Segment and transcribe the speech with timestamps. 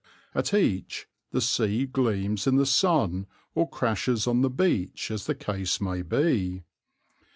[0.33, 5.35] At each the sea gleams in the sun or crashes on the beach as the
[5.35, 6.63] case may be.